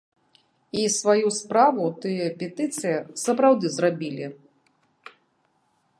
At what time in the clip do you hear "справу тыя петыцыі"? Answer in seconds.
1.39-2.97